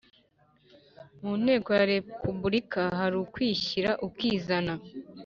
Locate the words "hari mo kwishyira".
2.99-3.91